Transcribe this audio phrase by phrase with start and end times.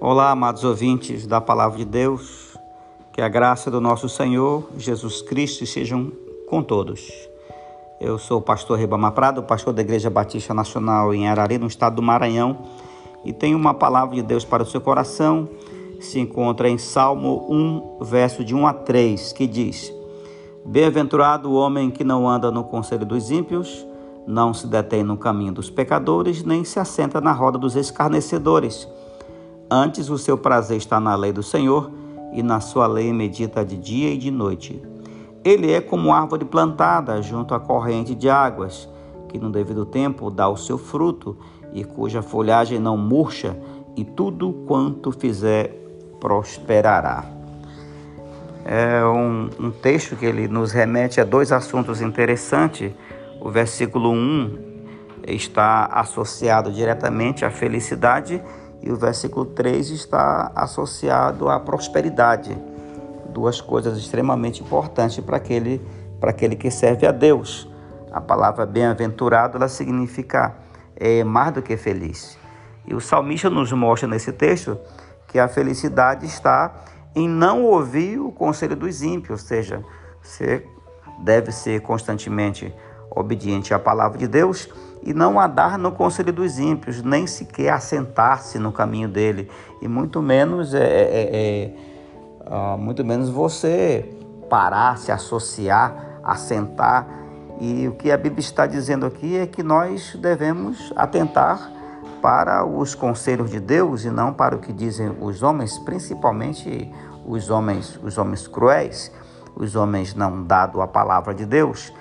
[0.00, 2.56] Olá, amados ouvintes da Palavra de Deus,
[3.12, 6.12] que a graça do nosso Senhor Jesus Cristo sejam
[6.48, 7.10] com todos.
[8.00, 11.96] Eu sou o pastor Ribamar Prado, pastor da Igreja Batista Nacional em Arari, no estado
[11.96, 12.58] do Maranhão,
[13.24, 15.48] e tenho uma palavra de Deus para o seu coração.
[15.98, 17.44] Se encontra em Salmo
[18.00, 19.92] 1, verso de 1 a 3, que diz:
[20.64, 23.84] Bem-aventurado o homem que não anda no conselho dos ímpios,
[24.24, 28.86] não se detém no caminho dos pecadores, nem se assenta na roda dos escarnecedores
[29.70, 31.90] Antes o seu prazer está na lei do Senhor,
[32.32, 34.82] e na sua lei medita de dia e de noite.
[35.44, 38.88] Ele é como árvore plantada junto à corrente de águas,
[39.28, 41.36] que no devido tempo dá o seu fruto,
[41.72, 43.58] e cuja folhagem não murcha,
[43.94, 45.74] e tudo quanto fizer
[46.18, 47.24] prosperará.
[48.64, 52.92] É um, um texto que ele nos remete a dois assuntos interessantes.
[53.40, 54.58] O versículo 1
[55.26, 58.42] está associado diretamente à felicidade
[58.88, 62.56] e o versículo 3 está associado à prosperidade.
[63.28, 65.86] Duas coisas extremamente importantes para aquele,
[66.18, 67.68] para aquele que serve a Deus.
[68.10, 70.56] A palavra bem-aventurado ela significa
[70.96, 72.38] é, mais do que feliz.
[72.86, 74.78] E o salmista nos mostra nesse texto
[75.26, 76.74] que a felicidade está
[77.14, 79.84] em não ouvir o conselho dos ímpios, ou seja,
[80.22, 80.64] você
[81.18, 82.74] deve ser constantemente
[83.10, 84.66] obediente à palavra de Deus
[85.02, 90.20] e não andar no conselho dos ímpios, nem sequer assentar-se no caminho dele, e muito
[90.20, 91.74] menos é, é, é,
[92.46, 94.18] é muito menos você
[94.48, 97.06] parar, se associar, assentar.
[97.60, 101.72] E o que a Bíblia está dizendo aqui é que nós devemos atentar
[102.22, 106.92] para os conselhos de Deus e não para o que dizem os homens, principalmente
[107.26, 109.12] os homens, os homens cruéis,
[109.54, 111.92] os homens não dado a palavra de Deus.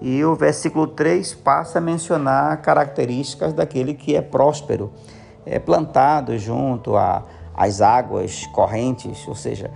[0.00, 4.92] E o versículo 3 passa a mencionar características daquele que é próspero,
[5.44, 6.92] é plantado junto
[7.54, 9.70] às águas correntes, ou seja,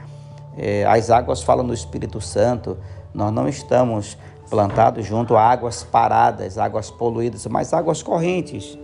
[0.56, 2.76] é, as águas falam do Espírito Santo,
[3.12, 4.16] nós não estamos
[4.48, 8.78] plantados junto a águas paradas, águas poluídas, mas águas correntes,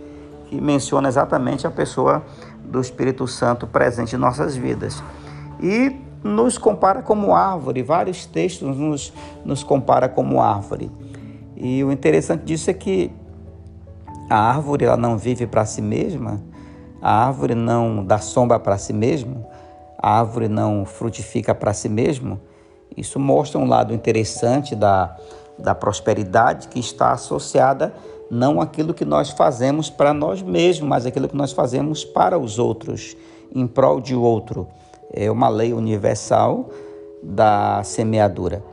[0.47, 2.23] que menciona exatamente a pessoa
[2.63, 5.01] do Espírito Santo presente em nossas vidas.
[5.61, 9.13] E nos compara como árvore, vários textos nos,
[9.45, 10.91] nos compara como árvore.
[11.59, 13.11] E o interessante disso é que
[14.29, 16.41] a árvore ela não vive para si mesma,
[17.01, 19.45] a árvore não dá sombra para si mesma,
[19.97, 22.39] a árvore não frutifica para si mesmo.
[22.95, 25.15] Isso mostra um lado interessante da,
[25.57, 27.93] da prosperidade que está associada
[28.29, 32.59] não aquilo que nós fazemos para nós mesmos, mas aquilo que nós fazemos para os
[32.59, 33.17] outros,
[33.53, 34.67] em prol de outro.
[35.11, 36.69] É uma lei universal
[37.23, 38.63] da semeadura.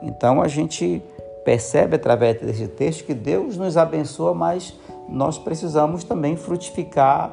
[0.00, 1.02] Então a gente
[1.50, 4.72] percebe através desse texto que Deus nos abençoa, mas
[5.08, 7.32] nós precisamos também frutificar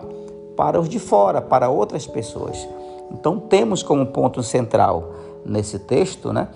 [0.56, 2.68] para os de fora, para outras pessoas.
[3.12, 5.12] Então temos como ponto central
[5.46, 6.48] nesse texto, né,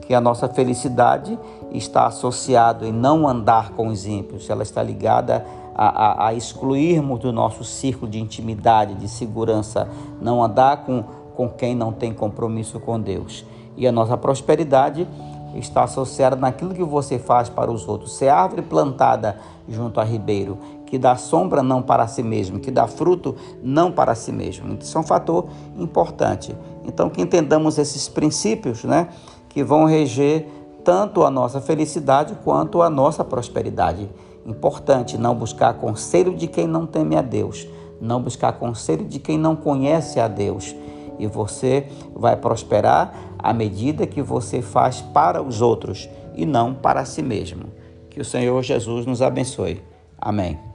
[0.00, 1.38] que a nossa felicidade
[1.70, 7.20] está associada em não andar com os ímpios, ela está ligada a, a, a excluirmos
[7.20, 9.88] do nosso círculo de intimidade, de segurança,
[10.20, 11.04] não andar com,
[11.36, 13.46] com quem não tem compromisso com Deus.
[13.76, 15.06] E a nossa prosperidade
[15.54, 18.16] está associada naquilo que você faz para os outros.
[18.16, 19.38] Ser árvore plantada
[19.68, 24.14] junto a ribeiro, que dá sombra não para si mesmo, que dá fruto não para
[24.14, 24.76] si mesmo.
[24.80, 26.54] Isso é um fator importante.
[26.84, 29.08] Então, que entendamos esses princípios, né,
[29.48, 30.46] que vão reger
[30.84, 34.08] tanto a nossa felicidade quanto a nossa prosperidade.
[34.44, 37.66] Importante não buscar conselho de quem não teme a Deus,
[38.00, 40.76] não buscar conselho de quem não conhece a Deus.
[41.18, 47.04] E você vai prosperar à medida que você faz para os outros e não para
[47.04, 47.66] si mesmo.
[48.08, 49.82] Que o Senhor Jesus nos abençoe.
[50.18, 50.73] Amém.